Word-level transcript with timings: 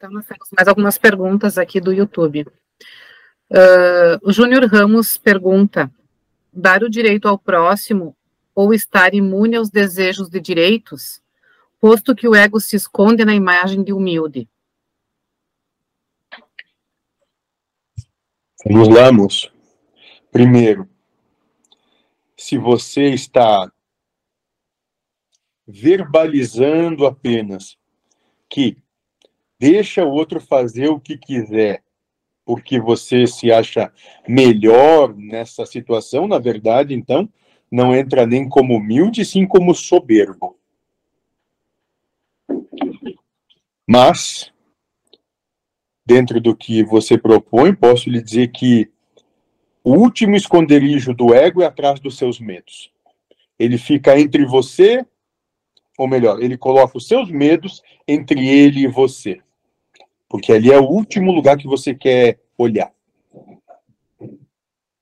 Então, 0.00 0.10
nós 0.12 0.24
temos 0.24 0.48
mais 0.56 0.66
algumas 0.66 0.96
perguntas 0.96 1.58
aqui 1.58 1.78
do 1.78 1.92
YouTube. 1.92 2.46
Uh, 3.50 4.16
o 4.22 4.32
Júnior 4.32 4.64
Ramos 4.64 5.18
pergunta: 5.18 5.92
dar 6.50 6.82
o 6.82 6.88
direito 6.88 7.28
ao 7.28 7.38
próximo 7.38 8.16
ou 8.54 8.72
estar 8.72 9.12
imune 9.12 9.56
aos 9.56 9.68
desejos 9.68 10.30
de 10.30 10.40
direitos, 10.40 11.20
posto 11.78 12.16
que 12.16 12.26
o 12.26 12.34
ego 12.34 12.58
se 12.58 12.76
esconde 12.76 13.26
na 13.26 13.34
imagem 13.34 13.82
de 13.82 13.92
humilde? 13.92 14.48
Vamos 18.64 18.88
lá, 18.88 19.12
moço. 19.12 19.52
Primeiro, 20.32 20.88
se 22.38 22.56
você 22.56 23.10
está 23.10 23.70
verbalizando 25.68 27.04
apenas 27.04 27.76
que 28.48 28.82
deixa 29.60 30.02
o 30.02 30.10
outro 30.10 30.40
fazer 30.40 30.88
o 30.88 30.98
que 30.98 31.18
quiser, 31.18 31.84
porque 32.46 32.80
você 32.80 33.26
se 33.26 33.52
acha 33.52 33.92
melhor 34.26 35.14
nessa 35.14 35.66
situação, 35.66 36.26
na 36.26 36.38
verdade, 36.38 36.94
então, 36.94 37.28
não 37.70 37.94
entra 37.94 38.26
nem 38.26 38.48
como 38.48 38.74
humilde, 38.74 39.22
sim 39.22 39.46
como 39.46 39.74
soberbo. 39.74 40.58
Mas, 43.86 44.50
dentro 46.06 46.40
do 46.40 46.56
que 46.56 46.82
você 46.82 47.18
propõe, 47.18 47.74
posso 47.74 48.08
lhe 48.08 48.22
dizer 48.22 48.48
que 48.52 48.90
o 49.84 49.92
último 49.92 50.36
esconderijo 50.36 51.12
do 51.12 51.34
ego 51.34 51.60
é 51.60 51.66
atrás 51.66 52.00
dos 52.00 52.16
seus 52.16 52.40
medos. 52.40 52.90
Ele 53.58 53.76
fica 53.76 54.18
entre 54.18 54.46
você, 54.46 55.04
ou 55.98 56.08
melhor, 56.08 56.42
ele 56.42 56.56
coloca 56.56 56.96
os 56.96 57.06
seus 57.06 57.30
medos 57.30 57.82
entre 58.08 58.48
ele 58.48 58.80
e 58.80 58.88
você. 58.88 59.42
Porque 60.30 60.52
ali 60.52 60.70
é 60.70 60.78
o 60.78 60.88
último 60.88 61.32
lugar 61.32 61.58
que 61.58 61.66
você 61.66 61.92
quer 61.92 62.38
olhar. 62.56 62.92